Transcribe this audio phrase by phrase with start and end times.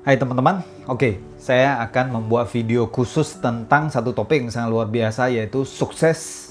[0.00, 5.28] Hai teman-teman, oke, saya akan membuat video khusus tentang satu topik yang sangat luar biasa
[5.28, 6.50] yaitu sukses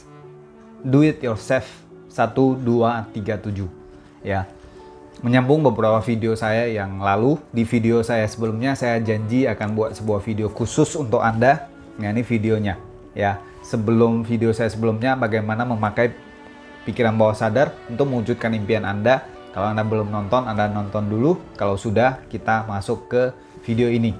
[0.85, 1.65] do it yourself
[2.13, 3.65] 1 2 3 7.
[4.21, 4.45] Ya.
[5.25, 10.21] Menyambung beberapa video saya yang lalu, di video saya sebelumnya saya janji akan buat sebuah
[10.21, 11.73] video khusus untuk Anda.
[11.97, 12.77] Nah, ini videonya.
[13.17, 16.13] Ya, sebelum video saya sebelumnya bagaimana memakai
[16.85, 21.41] pikiran bawah sadar untuk mewujudkan impian Anda kalau Anda belum nonton, Anda nonton dulu.
[21.57, 23.23] Kalau sudah, kita masuk ke
[23.65, 24.13] video ini.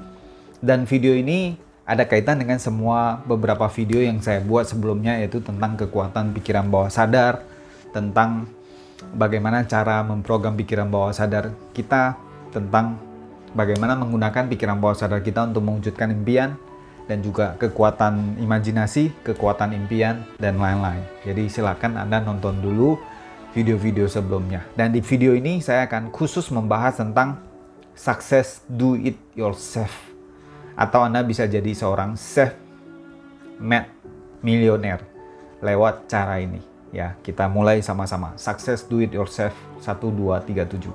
[0.60, 1.56] Dan video ini
[1.86, 6.92] ada kaitan dengan semua beberapa video yang saya buat sebelumnya yaitu tentang kekuatan pikiran bawah
[6.92, 7.42] sadar,
[7.90, 8.46] tentang
[9.18, 12.14] bagaimana cara memprogram pikiran bawah sadar kita,
[12.54, 13.00] tentang
[13.58, 16.60] bagaimana menggunakan pikiran bawah sadar kita untuk mewujudkan impian,
[17.10, 21.02] dan juga kekuatan imajinasi, kekuatan impian, dan lain-lain.
[21.26, 23.02] Jadi silakan Anda nonton dulu
[23.54, 24.66] video-video sebelumnya.
[24.78, 27.42] Dan di video ini saya akan khusus membahas tentang
[27.98, 29.92] success do it yourself.
[30.80, 32.56] Atau Anda bisa jadi seorang self
[33.60, 33.92] made
[34.40, 35.04] millionaire
[35.60, 36.64] lewat cara ini.
[36.90, 38.34] Ya, kita mulai sama-sama.
[38.40, 40.90] Success do it yourself 1 2 3 7.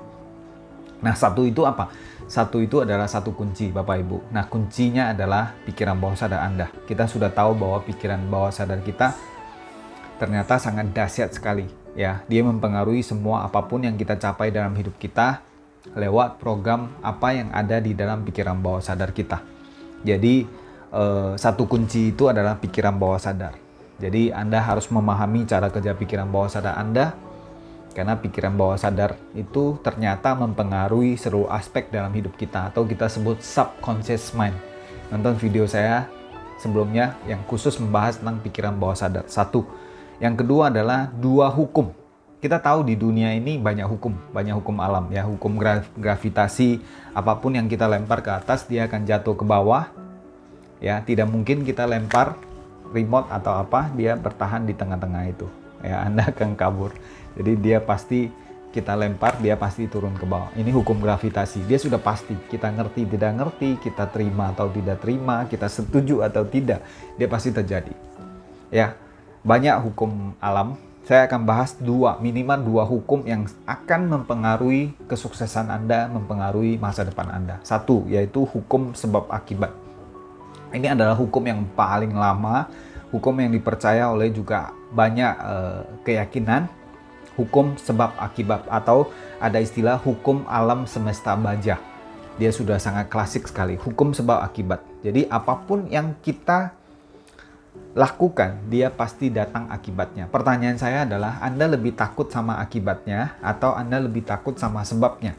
[0.99, 1.91] Nah, satu itu apa?
[2.25, 4.33] Satu itu adalah satu kunci, Bapak Ibu.
[4.33, 6.67] Nah, kuncinya adalah pikiran bawah sadar Anda.
[6.89, 9.13] Kita sudah tahu bahwa pikiran bawah sadar kita
[10.17, 12.21] ternyata sangat dahsyat sekali ya.
[12.27, 15.41] Dia mempengaruhi semua apa pun yang kita capai dalam hidup kita
[15.93, 19.41] lewat program apa yang ada di dalam pikiran bawah sadar kita.
[20.01, 20.45] Jadi
[20.91, 23.53] eh, satu kunci itu adalah pikiran bawah sadar.
[23.95, 27.15] Jadi anda harus memahami cara kerja pikiran bawah sadar anda
[27.95, 33.39] karena pikiran bawah sadar itu ternyata mempengaruhi seluruh aspek dalam hidup kita atau kita sebut
[33.39, 34.59] subconscious mind.
[35.15, 36.11] Nonton video saya
[36.59, 39.23] sebelumnya yang khusus membahas tentang pikiran bawah sadar.
[39.31, 39.63] Satu
[40.19, 41.91] yang kedua adalah dua hukum.
[42.39, 45.57] Kita tahu di dunia ini banyak hukum, banyak hukum alam ya, hukum
[45.97, 46.77] gravitasi,
[47.17, 49.89] apa pun yang kita lempar ke atas dia akan jatuh ke bawah.
[50.77, 52.37] Ya, tidak mungkin kita lempar
[52.93, 55.47] remote atau apa dia bertahan di tengah-tengah itu.
[55.81, 56.93] Ya, Anda akan kabur.
[57.33, 58.29] Jadi dia pasti
[58.75, 60.51] kita lempar dia pasti turun ke bawah.
[60.53, 61.63] Ini hukum gravitasi.
[61.63, 62.35] Dia sudah pasti.
[62.51, 66.83] Kita ngerti tidak ngerti, kita terima atau tidak terima, kita setuju atau tidak,
[67.15, 67.95] dia pasti terjadi.
[68.67, 68.99] Ya,
[69.45, 70.75] banyak hukum alam.
[71.05, 77.29] Saya akan bahas dua, minimal dua hukum yang akan mempengaruhi kesuksesan Anda, mempengaruhi masa depan
[77.29, 77.61] Anda.
[77.61, 79.69] Satu, yaitu hukum sebab akibat.
[80.73, 82.65] Ini adalah hukum yang paling lama,
[83.13, 86.65] hukum yang dipercaya oleh juga banyak uh, keyakinan,
[87.37, 91.77] hukum sebab akibat atau ada istilah hukum alam semesta baja.
[92.41, 94.81] Dia sudah sangat klasik sekali, hukum sebab akibat.
[95.05, 96.73] Jadi apa pun yang kita
[97.95, 100.27] lakukan, dia pasti datang akibatnya.
[100.27, 105.31] Pertanyaan saya adalah, Anda lebih takut sama akibatnya atau Anda lebih takut sama sebabnya?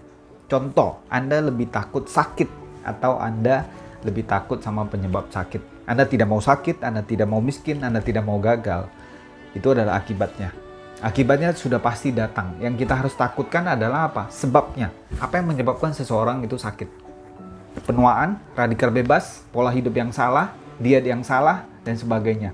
[0.49, 2.49] Contoh, Anda lebih takut sakit
[2.81, 3.69] atau Anda
[4.00, 5.84] lebih takut sama penyebab sakit.
[5.84, 8.89] Anda tidak mau sakit, Anda tidak mau miskin, Anda tidak mau gagal.
[9.53, 10.50] Itu adalah akibatnya.
[11.05, 12.56] Akibatnya sudah pasti datang.
[12.56, 14.33] Yang kita harus takutkan adalah apa?
[14.33, 14.89] Sebabnya.
[15.21, 16.89] Apa yang menyebabkan seseorang itu sakit?
[17.84, 22.50] Penuaan, radikal bebas, pola hidup yang salah, diet yang salah, dan sebagainya.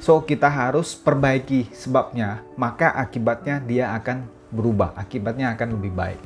[0.00, 6.20] So kita harus perbaiki sebabnya, maka akibatnya dia akan berubah, akibatnya akan lebih baik.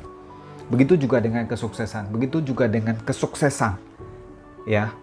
[0.71, 3.77] Begitu juga dengan kesuksesan, begitu juga dengan kesuksesan.
[4.65, 4.95] Ya.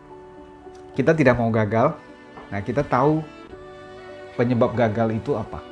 [0.96, 1.96] Kita tidak mau gagal.
[2.52, 3.24] Nah, kita tahu
[4.36, 5.64] penyebab gagal itu apa.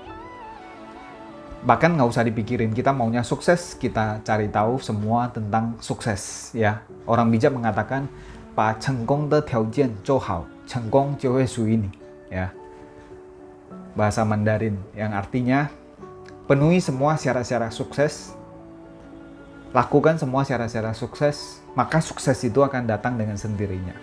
[1.60, 6.52] Bahkan nggak usah dipikirin, kita maunya sukses, kita cari tahu semua tentang sukses.
[6.56, 8.08] Ya, orang bijak mengatakan,
[8.55, 11.91] 把成功的条件做好，成功就会属于你
[12.31, 12.49] ya
[13.95, 15.71] bahasa Mandarin yang artinya
[16.47, 18.35] penuhi semua syarat-syarat sukses
[19.71, 23.95] lakukan semua syarat-syarat sukses maka sukses itu akan datang dengan sendirinya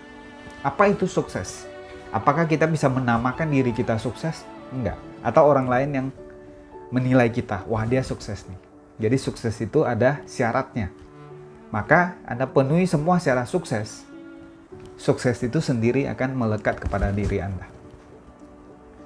[0.61, 1.65] apa itu sukses
[2.13, 6.07] apakah kita bisa menamakan diri kita sukses enggak atau orang lain yang
[6.93, 8.59] menilai kita wah dia sukses nih
[9.01, 10.93] jadi sukses itu ada syaratnya
[11.73, 14.05] maka Anda penuhi semua syarat sukses
[14.98, 17.64] sukses itu sendiri akan melekat kepada diri Anda.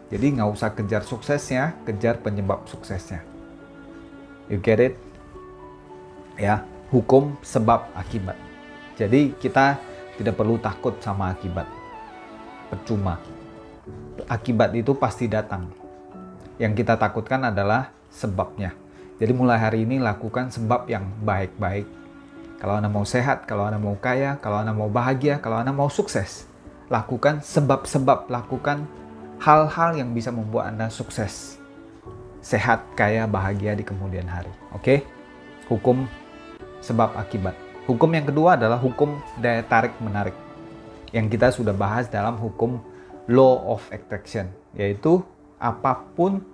[0.09, 3.21] Jadi nggak usah kejar suksesnya, kejar penyebab suksesnya.
[4.49, 4.97] You get it?
[6.41, 8.37] Ya, hukum sebab akibat.
[8.97, 9.81] Jadi kita
[10.17, 11.69] tidak perlu takut sama akibat.
[12.69, 13.21] Percuma.
[14.29, 15.69] Akibat itu pasti datang.
[16.61, 18.77] Yang kita takutkan adalah sebabnya.
[19.17, 22.02] Jadi mulai hari ini lakukan sebab yang baik-baik
[22.63, 25.91] kalau Anda mau sehat, kalau Anda mau kaya, kalau Anda mau bahagia, kalau Anda mau
[25.91, 26.47] sukses,
[26.87, 28.87] lakukan sebab-sebab, lakukan
[29.43, 31.59] hal-hal yang bisa membuat Anda sukses.
[32.39, 34.55] Sehat, kaya, bahagia di kemudian hari.
[34.79, 35.03] Oke?
[35.67, 36.07] Hukum
[36.79, 37.59] sebab akibat.
[37.91, 40.39] Hukum yang kedua adalah hukum daya tarik menarik
[41.11, 42.79] yang kita sudah bahas dalam hukum
[43.27, 44.47] law of attraction
[44.79, 45.19] yaitu
[45.59, 46.47] apa pun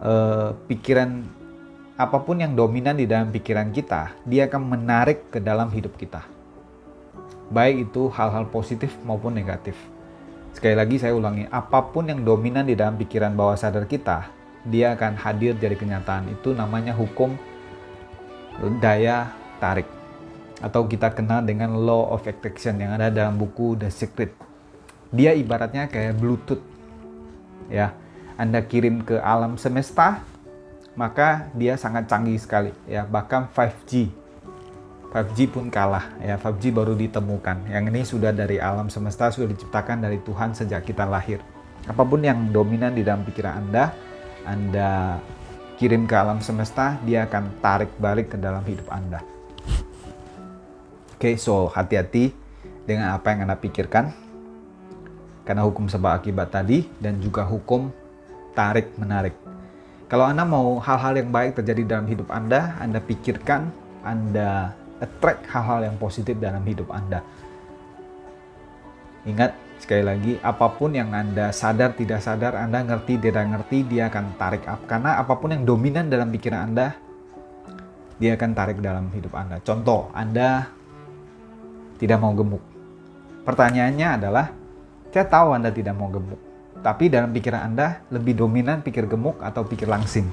[0.00, 1.20] eh, pikiran
[1.96, 6.24] apa pun yang dominan di dalam pikiran kita dia akan menarik ke dalam hidup kita
[7.48, 9.74] baik itu hal-hal positif maupun negatif
[10.52, 14.28] sekali lagi saya ulangi apa pun yang dominan di dalam pikiran bawah sadar kita
[14.66, 17.32] dia akan hadir jadi kenyataan itu namanya hukum
[18.80, 19.96] daya tarik
[20.60, 24.32] atau kita kenal dengan law of attraction yang ada dalam buku The Secret.
[25.12, 26.62] Dia ibaratnya kayak Bluetooth.
[27.68, 27.92] Ya.
[28.36, 30.20] Anda kirim ke alam semesta,
[30.96, 34.08] maka dia sangat canggih sekali ya, bahkan 5G.
[35.12, 37.70] 5G pun kalah ya, 5G baru ditemukan.
[37.70, 41.40] Yang ini sudah dari alam semesta sudah diciptakan dari Tuhan sejak kita lahir.
[41.86, 43.94] Apa pun yang dominan di dalam pikiran Anda,
[44.42, 45.20] Anda
[45.76, 49.20] kirim ke alam semesta, dia akan tarik balik ke dalam hidup Anda.
[51.16, 52.32] Oke, okay, so hati-hati
[52.84, 54.12] dengan apa yang Anda pikirkan.
[55.46, 57.88] Karena hukum sebab akibat tadi dan juga hukum
[58.56, 59.45] tarik menarik.
[60.06, 63.74] Kalau Anda mau hal-hal yang baik terjadi dalam hidup Anda, Anda pikirkan,
[64.06, 64.70] Anda
[65.02, 67.26] attract hal-hal yang positif dalam hidup Anda.
[69.26, 74.06] Ingat, sekali lagi, apa pun yang Anda sadar tidak sadar, Anda ngerti tidak ngerti, dia
[74.06, 74.86] akan tarik up.
[74.86, 76.94] Karena apa pun yang dominan dalam pikiran Anda,
[78.22, 79.58] dia akan tarik dalam hidup Anda.
[79.58, 80.70] Contoh, Anda
[81.98, 82.62] tidak mau gemuk.
[83.42, 84.54] Pertanyaannya adalah,
[85.10, 86.38] saya tahu Anda tidak mau gemuk,
[86.80, 90.28] tapi dalam pikiran Anda lebih dominan pikir gemuk atau pikir langsing.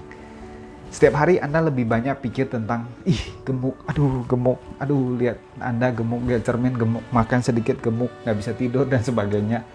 [0.94, 6.22] Setiap hari Anda lebih banyak pikir tentang, ih gemuk, aduh gemuk, aduh lihat Anda gemuk,
[6.30, 9.66] lihat cermin gemuk, makan sedikit gemuk, nggak bisa tidur dan sebagainya.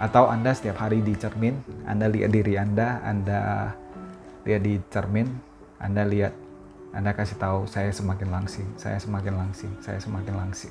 [0.00, 3.72] Atau Anda setiap hari di cermin, Anda lihat diri Anda, Anda
[4.48, 5.28] lihat di cermin,
[5.76, 6.32] Anda lihat
[6.94, 10.70] anda kasih tahu saya semakin langsing, saya semakin langsing, saya semakin langsing,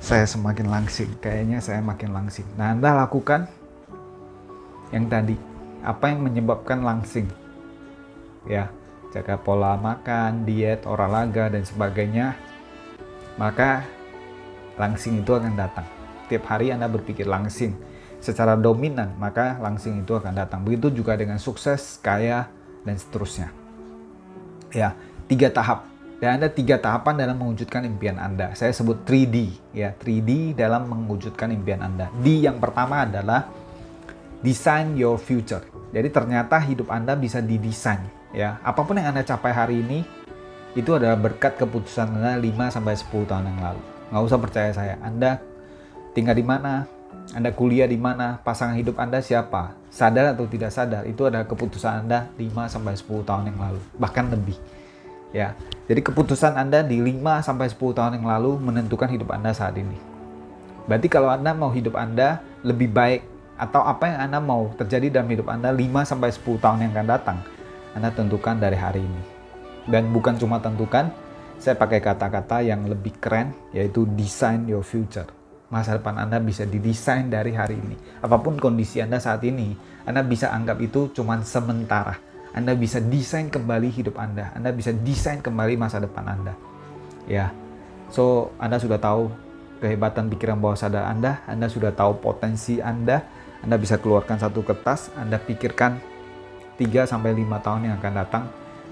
[0.00, 1.12] saya semakin langsing.
[1.20, 2.48] Kayaknya saya makin langsing.
[2.56, 3.52] Nah, Anda lakukan
[4.92, 5.34] yang tadi.
[5.82, 7.26] Apa yang menyebabkan langsing?
[8.46, 8.70] Ya,
[9.10, 12.38] jaga pola makan, diet, olahraga dan sebagainya.
[13.40, 13.82] Maka
[14.78, 15.88] langsing itu akan datang.
[16.30, 17.74] Tiap hari Anda berpikir langsing
[18.22, 20.62] secara dominan, maka langsing itu akan datang.
[20.62, 22.46] Begitu juga dengan sukses, kaya,
[22.86, 23.50] dan seterusnya.
[24.70, 24.94] Ya,
[25.26, 25.92] tiga tahap
[26.22, 28.54] dan ada tiga tahapan dalam mewujudkan impian Anda.
[28.54, 32.14] Saya sebut 3D ya, 3D dalam mewujudkan impian Anda.
[32.22, 33.50] D yang pertama adalah
[34.42, 35.62] design your future.
[35.94, 38.02] Jadi ternyata hidup Anda bisa didesain
[38.34, 38.58] ya.
[38.60, 40.02] Apa pun yang Anda capai hari ini
[40.74, 43.82] itu adalah berkat keputusan Anda 5 sampai 10 tahun yang lalu.
[44.12, 44.94] Nggak usah percaya saya.
[45.00, 45.40] Anda
[46.12, 46.84] tinggal di mana,
[47.32, 52.04] Anda kuliah di mana, pasangan hidup Anda siapa, sadar atau tidak sadar, itu adalah keputusan
[52.04, 54.56] Anda 5 sampai 10 tahun yang lalu, bahkan lebih
[55.32, 55.56] ya.
[55.88, 59.96] Jadi keputusan Anda di 5 sampai 10 tahun yang lalu menentukan hidup Anda saat ini.
[60.88, 63.31] Berarti kalau Anda mau hidup Anda lebih baik
[63.62, 67.06] atau apa yang Anda mau terjadi dalam hidup Anda 5 sampai 10 tahun yang akan
[67.06, 67.38] datang,
[67.94, 69.22] Anda tentukan dari hari ini.
[69.86, 71.14] Dan bukan cuma tentukan,
[71.62, 75.30] saya pakai kata-kata yang lebih keren yaitu design your future.
[75.70, 77.94] Masa depan Anda bisa didesain dari hari ini.
[78.18, 83.48] Apa pun kondisi Anda saat ini, Anda bisa anggap itu cuma sementara anda bisa desain
[83.48, 84.52] kembali hidup Anda.
[84.52, 86.52] Anda bisa desain kembali masa depan Anda.
[87.24, 87.48] Ya.
[88.12, 89.32] So, Anda sudah tahu
[89.80, 93.24] kehebatan pikiran bawah sadar Anda, Anda sudah tahu potensi Anda.
[93.62, 96.02] Anda bisa keluarkan satu kertas, Anda pikirkan
[96.74, 98.44] 3 sampai 5 tahun yang akan datang,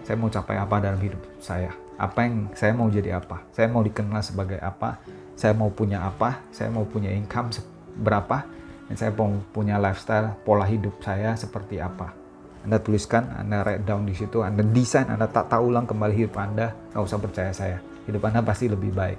[0.07, 1.75] saya mau capai apa dalam hidup saya?
[1.99, 3.43] Apa yang saya mau jadi apa?
[3.51, 5.03] Saya mau dikenal sebagai apa?
[5.35, 6.47] Saya mau punya apa?
[6.55, 7.51] Saya mau punya income
[7.99, 8.47] berapa?
[8.87, 12.15] Dan saya mau punya lifestyle, pola hidup saya seperti apa?
[12.63, 16.77] Anda tuliskan, Anda write down di situ, Anda desain, Anda tata ulang kembali hidup Anda,
[16.95, 17.79] nggak usah percaya saya.
[18.07, 19.19] Hidup Anda pasti lebih baik.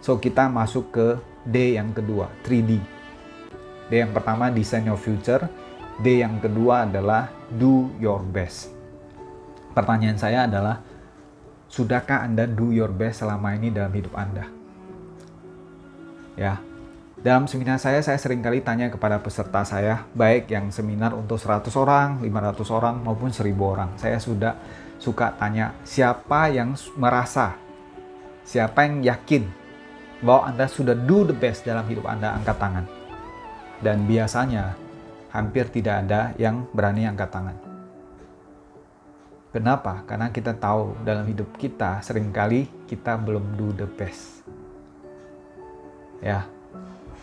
[0.00, 1.06] So, kita masuk ke
[1.44, 2.95] D yang kedua, 3D.
[3.86, 5.46] D yang pertama, design your future.
[6.02, 8.74] D yang kedua adalah do your best.
[9.72, 10.82] Pertanyaan saya adalah,
[11.70, 14.44] sudahkah Anda do your best selama ini dalam hidup Anda?
[16.36, 16.60] Ya,
[17.16, 21.72] dalam seminar saya, saya sering kali tanya kepada peserta saya, baik yang seminar untuk 100
[21.74, 23.90] orang, 500 orang, maupun 1000 orang.
[23.96, 24.54] Saya sudah
[25.00, 27.56] suka tanya, siapa yang merasa,
[28.44, 29.48] siapa yang yakin
[30.20, 32.95] bahwa Anda sudah do the best dalam hidup Anda, angkat tangan.
[33.80, 34.76] Dan biasanya,
[35.32, 37.56] hampir tidak ada yang berani angkat tangan.
[39.52, 40.04] Kenapa?
[40.04, 44.44] Karena kita tahu dalam hidup kita sering kali kita belum do the best.
[46.20, 46.48] Ya,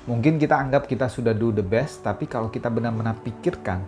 [0.04, 3.80] Mungkin kita anggap kita sudah do the best, tapi kalau kita benar-benar pikirkan,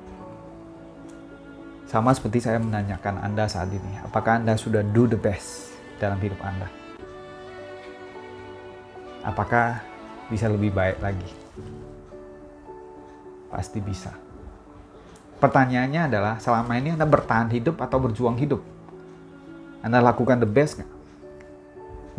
[1.91, 6.39] sama seperti saya menanyakan Anda saat ini, apakah Anda sudah do the best dalam hidup
[6.39, 6.71] Anda?
[9.25, 9.81] apakah
[10.29, 11.29] bisa lebih baik lagi?
[13.55, 14.11] Pasti bisa.
[15.39, 18.59] Pertanyaannya adalah selama ini Anda bertahan hidup atau berjuang hidup?
[19.79, 20.91] Anda lakukan the best nggak?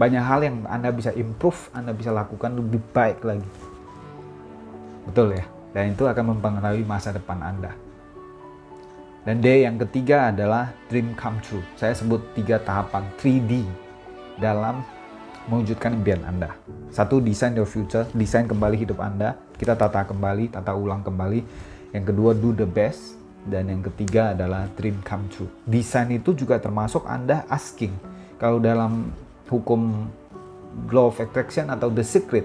[0.01, 3.49] Banyak hal yang Anda bisa improve, Anda bisa lakukan lebih baik lagi.
[5.05, 5.45] Betul ya?
[5.77, 7.77] Dan itu akan mempengaruhi masa depan Anda.
[9.29, 11.65] Dan D yang ketiga adalah dream come true.
[11.77, 13.61] Saya sebut tiga tahapan 3D
[14.41, 14.81] dalam
[15.47, 16.55] mewujudkan impian Anda.
[16.91, 19.39] Satu, design your future, desain kembali hidup Anda.
[19.55, 21.41] Kita tata kembali, tata ulang kembali.
[21.95, 23.19] Yang kedua, do the best.
[23.47, 25.47] Dan yang ketiga adalah dream come true.
[25.63, 27.95] Desain itu juga termasuk Anda asking.
[28.43, 29.15] Kalau dalam
[29.47, 30.11] hukum
[30.91, 32.43] law of attraction atau the secret,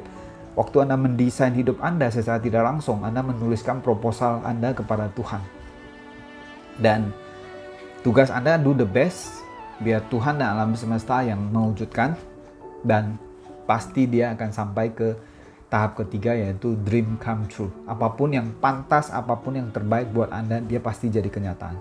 [0.53, 5.41] waktu Anda mendesain hidup Anda secara tidak langsung, Anda menuliskan proposal Anda kepada Tuhan.
[6.77, 7.09] Dan
[8.05, 9.41] tugas Anda do the best,
[9.81, 12.13] biar Tuhan dan alam semesta yang mewujudkan
[12.81, 13.17] dan
[13.69, 15.09] pasti dia akan sampai ke
[15.71, 17.71] tahap ketiga yaitu dream come true.
[17.87, 21.79] Apa pun yang pantas, apa pun yang terbaik buat Anda, dia pasti jadi kenyataan.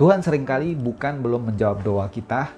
[0.00, 2.48] Tuhan sering kali bukan belum menjawab doa kita.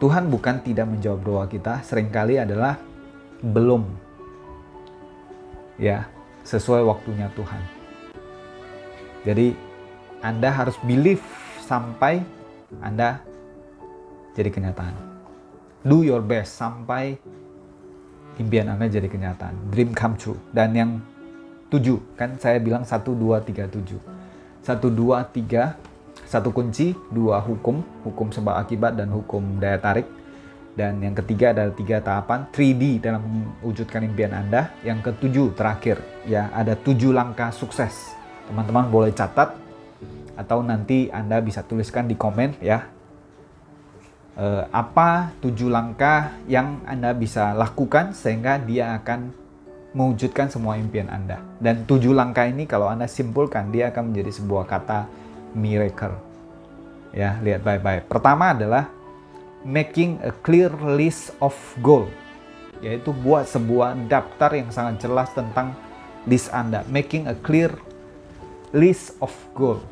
[0.00, 2.80] Tuhan bukan tidak menjawab doa kita, sering kali adalah
[3.44, 3.84] belum
[5.76, 6.08] ya
[6.48, 7.62] sesuai waktunya Tuhan.
[9.28, 9.52] Jadi
[10.24, 11.20] Anda harus believe
[11.68, 12.24] sampai
[12.80, 13.20] Anda
[14.32, 15.19] jadi kenyataan
[15.80, 17.16] do your best sampai
[18.36, 19.72] impian Anda jadi kenyataan.
[19.72, 20.38] Dream come true.
[20.52, 20.90] Dan yang
[21.72, 24.00] tujuh, kan saya bilang satu, dua, tiga, tujuh.
[24.60, 25.76] Satu, dua, tiga,
[26.28, 30.08] satu kunci, dua hukum, hukum sebab akibat dan hukum daya tarik.
[30.70, 33.20] Dan yang ketiga adalah tiga tahapan 3D dalam
[33.60, 34.72] mewujudkan impian Anda.
[34.86, 38.14] Yang ketujuh terakhir, ya ada tujuh langkah sukses.
[38.48, 39.52] Teman-teman boleh catat
[40.38, 42.88] atau nanti Anda bisa tuliskan di komen ya
[44.40, 49.36] eh, apa tujuh langkah yang Anda bisa lakukan sehingga dia akan
[49.92, 51.44] mewujudkan semua impian Anda.
[51.60, 55.04] Dan tujuh langkah ini kalau Anda simpulkan dia akan menjadi sebuah kata
[55.52, 56.16] miracle.
[57.12, 58.06] Ya, lihat baik-baik.
[58.06, 58.86] Pertama adalah
[59.66, 62.08] making a clear list of goal.
[62.80, 65.76] Yaitu buat sebuah daftar yang sangat jelas tentang
[66.24, 66.86] list Anda.
[66.86, 67.74] Making a clear
[68.70, 69.82] list of goal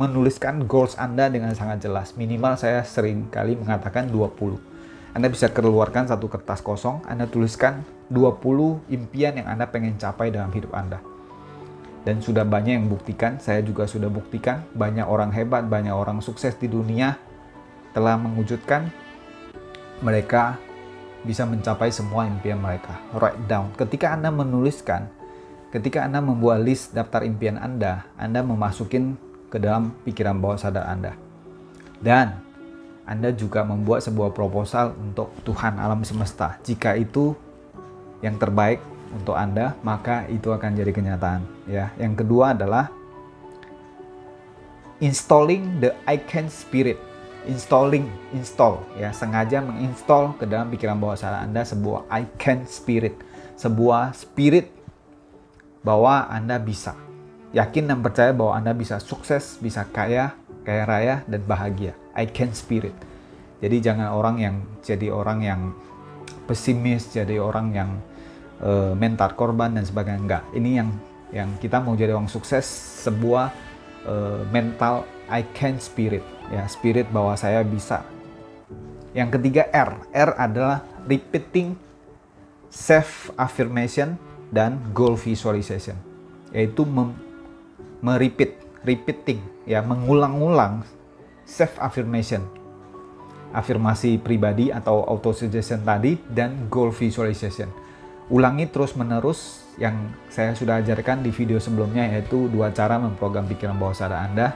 [0.00, 2.16] menuliskan goals Anda dengan sangat jelas.
[2.16, 4.56] Minimal saya sering kali mengatakan 20.
[5.12, 10.48] Anda bisa keluarkan satu kertas kosong, Anda tuliskan 20 impian yang Anda pengen capai dalam
[10.56, 11.04] hidup Anda.
[12.00, 16.56] Dan sudah banyak yang buktikan, saya juga sudah buktikan, banyak orang hebat, banyak orang sukses
[16.56, 17.20] di dunia
[17.92, 18.88] telah mewujudkan
[20.00, 20.56] mereka
[21.28, 22.96] bisa mencapai semua impian mereka.
[23.12, 23.68] Write down.
[23.76, 25.12] Ketika Anda menuliskan,
[25.68, 31.18] ketika Anda membuat list daftar impian Anda, Anda memasukin ke dalam pikiran bawah sadar Anda.
[31.98, 32.38] Dan
[33.04, 36.56] Anda juga membuat sebuah proposal untuk Tuhan alam semesta.
[36.62, 37.34] Jika itu
[38.22, 38.78] yang terbaik
[39.10, 41.42] untuk Anda, maka itu akan jadi kenyataan.
[41.66, 42.94] Ya, yang kedua adalah
[45.02, 46.96] installing the I can spirit.
[47.48, 53.16] Installing, install ya, sengaja menginstall ke dalam pikiran bawah sadar Anda sebuah I can spirit,
[53.56, 54.68] sebuah spirit
[55.80, 56.92] bahwa Anda bisa
[57.50, 61.98] Yakin dan percaya bahwa Anda bisa sukses, bisa kaya, kaya raya, dan bahagia.
[62.14, 62.94] I can spirit.
[63.58, 65.60] Jadi jangan orang yang jadi orang yang
[66.46, 67.90] pesimis, jadi orang yang
[68.62, 70.20] uh, mental korban dan sebagainya.
[70.22, 70.44] Enggak.
[70.54, 70.90] Ini yang
[71.30, 72.66] yang kita mau jadi orang sukses
[73.02, 73.50] sebuah
[74.06, 76.22] uh, mental I can spirit.
[76.50, 78.02] Ya, spirit bahwa saya bisa.
[79.10, 80.06] Yang ketiga R.
[80.14, 81.74] R adalah repeating
[82.70, 84.14] self affirmation
[84.54, 85.98] dan goal visualization.
[86.54, 86.82] Yaitu
[88.00, 90.84] merepeat, repeating, ya mengulang-ulang
[91.44, 92.44] self affirmation,
[93.52, 97.68] afirmasi pribadi atau auto suggestion tadi dan goal visualization.
[98.30, 103.74] Ulangi terus menerus yang saya sudah ajarkan di video sebelumnya yaitu dua cara memprogram pikiran
[103.74, 104.54] bawah sadar Anda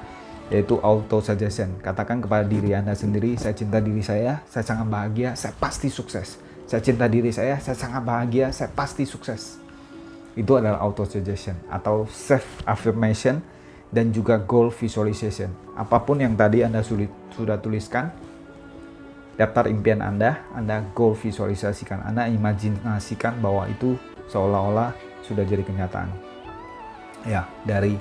[0.53, 1.75] yaitu auto suggestion.
[1.83, 6.39] Katakan kepada diri Anda sendiri, saya cinta diri saya, saya sangat bahagia, saya pasti sukses.
[6.65, 9.63] Saya cinta diri saya, saya sangat bahagia, saya pasti sukses
[10.35, 13.38] itu adalah auto suggestion atau self affirmation
[13.95, 15.55] dan juga goal visualization.
[15.79, 18.11] Apa pun yang tadi Anda sulit, sudah tuliskan,
[19.38, 23.95] daftar impian Anda, Anda goal visualisasikan, Anda imajinasikan bahwa itu
[24.26, 24.91] seolah-olah
[25.23, 26.11] sudah jadi kenyataan.
[27.25, 27.95] Ya, dari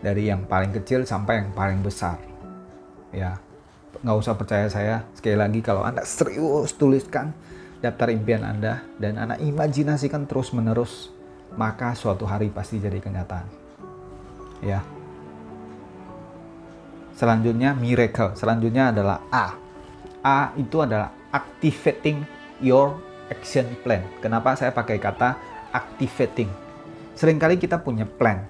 [0.00, 2.16] dari yang paling kecil sampai yang paling besar.
[3.12, 3.36] Ya,
[4.00, 5.04] nggak usah percaya saya.
[5.12, 7.36] Sekali lagi, kalau Anda serius tuliskan
[7.84, 11.12] daftar impian Anda dan Anda imajinasikan terus-menerus
[11.54, 13.46] maka suatu hari pasti jadi kenyataan.
[14.64, 14.82] Ya.
[17.14, 18.34] Selanjutnya miracle.
[18.34, 19.56] Selanjutnya adalah A.
[20.26, 22.26] A itu adalah activating
[22.58, 22.98] your
[23.30, 24.02] action plan.
[24.18, 25.38] Kenapa saya pakai kata
[25.70, 26.50] activating?
[27.16, 28.44] Seringkali kita punya plan,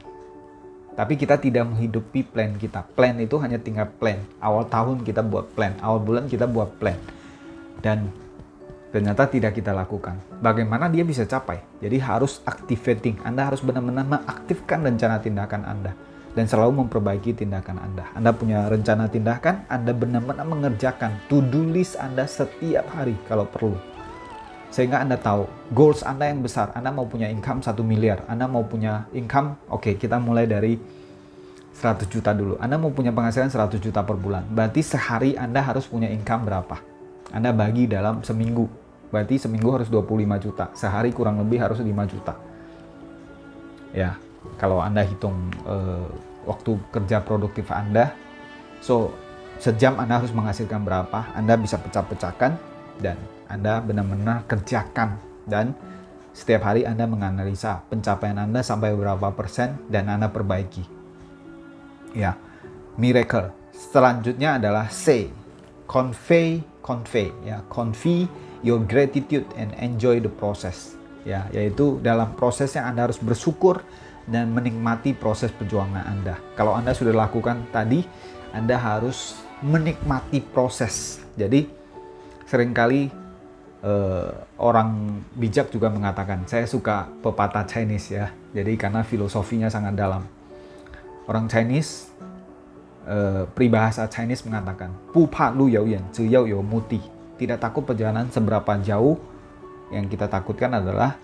[0.98, 2.82] tapi kita tidak menghidupi plan kita.
[2.96, 4.18] Plan itu hanya tinggal plan.
[4.42, 6.98] Awal tahun kita buat plan, awal bulan kita buat plan.
[7.84, 8.10] Dan
[8.96, 10.16] ternyata tidak kita lakukan.
[10.40, 11.60] Bagaimana dia bisa capai?
[11.84, 13.20] Jadi harus activating.
[13.28, 15.92] Anda harus benar-benar mengaktifkan rencana tindakan Anda
[16.32, 18.08] dan selalu memperbaiki tindakan Anda.
[18.16, 23.76] Anda punya rencana tindakan, Anda benar-benar mengerjakan to-do list Anda setiap hari kalau perlu.
[24.72, 25.44] Sehingga Anda tahu
[25.76, 26.72] goals Anda yang besar.
[26.72, 30.80] Anda mau punya income 1 miliar, Anda mau punya income, oke okay, kita mulai dari
[31.76, 32.56] 100 juta dulu.
[32.56, 34.48] Anda mau punya penghasilan 100 juta per bulan.
[34.48, 36.76] Berarti sehari Anda harus punya income berapa?
[37.32, 38.85] Anda bagi dalam seminggu.
[39.10, 40.70] Berarti seminggu harus 25 juta.
[40.74, 42.34] Sehari kurang lebih harus 5 juta.
[43.94, 44.18] Ya,
[44.58, 46.10] kalau Anda hitung uh,
[46.44, 48.12] waktu kerja produktif Anda,
[48.82, 49.14] so
[49.62, 52.52] sejam Anda harus menghasilkan berapa, Anda bisa pecah-pecahkan
[53.00, 55.72] dan Anda benar-benar kerjakan dan
[56.36, 60.84] setiap hari Anda menganalisa pencapaian Anda sampai berapa persen dan Anda perbaiki.
[62.12, 62.36] Ya,
[63.00, 63.52] miracle.
[63.72, 65.32] Selanjutnya adalah say,
[65.88, 68.28] convey, convey, ya, convey
[68.64, 70.94] your gratitude and enjoy the process.
[71.26, 73.82] Ya, yaitu dalam prosesnya Anda harus bersyukur
[74.30, 76.38] dan menikmati proses perjuangan Anda.
[76.54, 78.06] Kalau Anda sudah lakukan tadi,
[78.54, 81.22] Anda harus menikmati proses.
[81.34, 81.66] Jadi
[82.46, 83.10] sering kali
[83.82, 88.30] eh, orang bijak juga mengatakan, saya suka pepatah Chinese ya.
[88.54, 90.22] Jadi karena filosofinya sangat dalam.
[91.26, 92.06] Orang Chinese
[93.06, 98.32] eh, peribahasa Chinese mengatakan, "Pu pa lu yao yan, yao yo muti." Tidak takut perjalanan
[98.32, 99.20] seberapa jauh,
[99.92, 101.14] yang kita takutkan adalah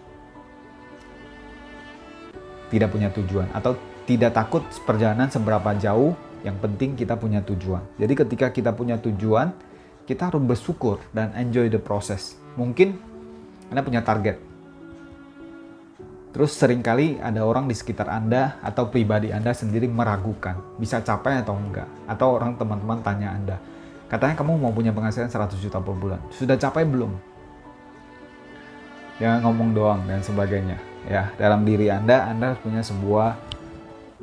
[2.70, 3.76] tidak punya tujuan atau
[4.08, 6.14] tidak takut perjalanan seberapa jauh.
[6.42, 7.86] Yang penting kita punya tujuan.
[8.02, 9.54] Jadi ketika kita punya tujuan
[10.02, 12.34] kita harus bersyukur dan enjoy the process.
[12.58, 12.98] Mungkin
[13.70, 14.42] anda punya target.
[16.34, 21.44] Terus sering kali ada orang di sekitar anda atau pribadi anda sendiri meragukan bisa capai
[21.46, 21.86] atau enggak.
[22.10, 23.56] Atau orang teman-teman tanya anda
[24.12, 26.20] katanya kamu mau punya penghasilan 100 juta per bulan.
[26.28, 27.16] Sudah capai belum?
[29.16, 30.76] Jangan ngomong doang dan sebagainya.
[31.08, 33.40] Ya dalam diri Anda Anda harus punya sebuah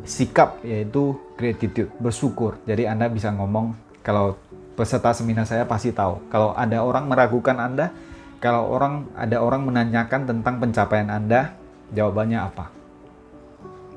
[0.05, 2.61] sikap yaitu gratitude bersyukur.
[2.69, 3.73] Jadi Anda bisa ngomong
[4.05, 4.37] kalau
[4.77, 6.21] peserta seminar saya pasti tahu.
[6.29, 7.89] Kalau ada orang meragukan Anda
[8.37, 11.57] kalau orang ada orang menanyakan tentang pencapaian Anda
[11.97, 12.65] jawabannya apa?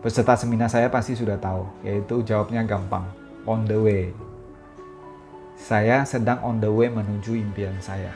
[0.01, 3.05] Peserta seminar saya pasti sudah tahu yaitu jawabnya gampang.
[3.45, 4.15] On the way
[5.63, 8.11] saya sedang on the way menuju impian saya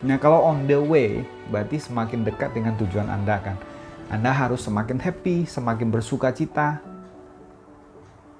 [0.00, 3.60] Nah, kalau on the way, berarti semakin dekat dengan tujuan Anda kan.
[4.08, 6.80] Anda harus semakin happy, semakin bersuka cita.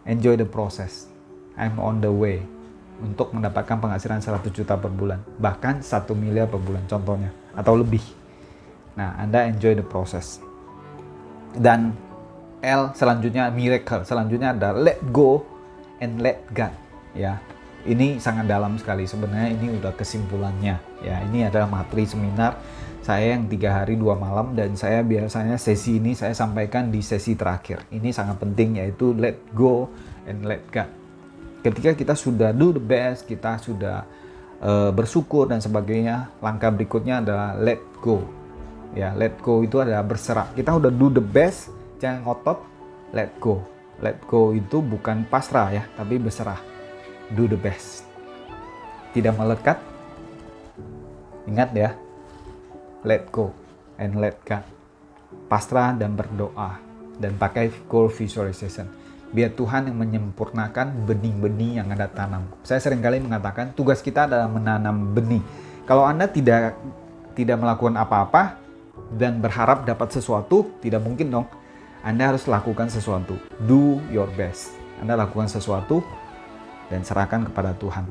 [0.09, 1.05] Enjoy the process.
[1.61, 2.41] I'm on the way
[3.05, 8.05] untuk mendapatkan penghasilan 100 juta per bulan, bahkan 1 miliar per bulan contohnya atau lebih.
[8.97, 10.41] Nah, Anda enjoy the process.
[11.53, 11.93] Dan
[12.65, 15.45] L selanjutnya miracle, selanjutnya ada let go
[16.01, 16.73] and let God,
[17.13, 17.37] ya.
[17.81, 21.17] Ini sangat dalam sekali sebenarnya ini udah kesimpulannya ya.
[21.25, 22.61] Ini adalah materi seminar
[23.01, 27.33] saya yang tiga hari dua malam dan saya biasanya sesi ini saya sampaikan di sesi
[27.33, 27.89] terakhir.
[27.89, 29.89] Ini sangat penting yaitu let go
[30.29, 30.93] and let God.
[31.65, 34.05] Ketika kita sudah do the best, kita sudah
[34.61, 38.25] uh, bersyukur dan sebagainya, langkah berikutnya adalah let go.
[38.93, 40.53] Ya, let go itu adalah berserah.
[40.53, 42.59] Kita udah do the best, jangan ngotot,
[43.17, 43.65] let go.
[44.01, 46.70] Let go itu bukan pasrah ya, tapi berserah.
[47.35, 48.07] Do the best.
[49.15, 49.79] Tidak melekat.
[51.47, 51.91] Ingat ya,
[53.07, 53.51] let go
[53.99, 54.63] and let God.
[55.47, 56.79] Pasrah dan berdoa
[57.19, 58.87] dan pakai goal visualization.
[59.31, 62.51] Biar Tuhan yang menyempurnakan benih-benih yang Anda tanam.
[62.67, 65.43] Saya sering kali mengatakan tugas kita adalah menanam benih.
[65.87, 66.75] Kalau Anda tidak
[67.39, 68.59] tidak melakukan apa-apa
[69.15, 71.47] dan berharap dapat sesuatu, tidak mungkin dong.
[72.03, 73.39] Anda harus lakukan sesuatu.
[73.71, 74.75] Do your best.
[74.99, 76.03] Anda lakukan sesuatu
[76.91, 78.05] dan serahkan kepada Tuhan.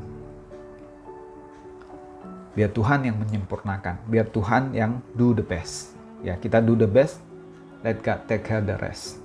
[2.55, 5.93] Biar Tuhan yang menyempurnakan, biar Tuhan yang do the best.
[6.25, 7.21] Ya, kita do the best,
[7.85, 9.19] let God take care the rest.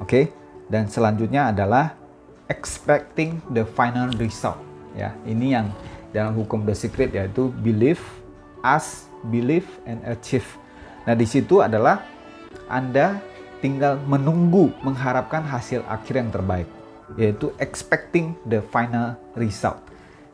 [0.00, 0.08] Oke?
[0.08, 0.24] Okay?
[0.70, 1.92] Dan selanjutnya adalah
[2.48, 4.58] expecting the final result.
[4.96, 5.68] Ya, ini yang
[6.10, 8.00] dalam hukum the secret yaitu believe,
[8.64, 10.46] ask, believe and achieve.
[11.04, 12.04] Nah, di situ adalah
[12.70, 13.18] Anda
[13.62, 16.66] tinggal menunggu mengharapkan hasil akhir yang terbaik,
[17.16, 19.78] yaitu expecting the final result.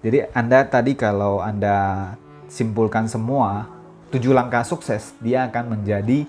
[0.02, 2.14] Jadi Anda tadi kalau Anda
[2.46, 3.66] simpulkan semua
[4.14, 6.24] tujuh langkah sukses, dia akan menjadi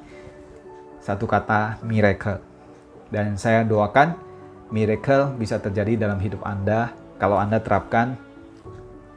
[0.99, 2.41] satu kata miracle.
[3.09, 4.13] Dan saya doakan
[4.69, 8.17] miracle bisa terjadi dalam hidup Anda kalau Anda terapkan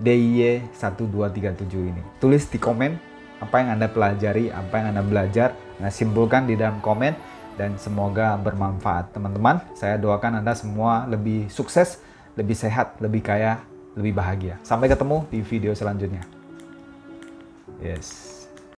[0.00, 2.02] DIY 1237 ini.
[2.18, 6.78] Tulis di komen Apa yang Anda pelajari, apa yang Anda belajar, Anda simpulkan di dalam
[6.78, 9.12] komen dan semoga bermanfaat.
[9.12, 12.00] Teman-teman, saya doakan Anda semua lebih sukses,
[12.38, 13.60] lebih sehat, lebih kaya,
[13.98, 14.56] lebih bahagia.
[14.64, 16.24] Sampai ketemu di video selanjutnya.
[17.82, 18.31] Yes.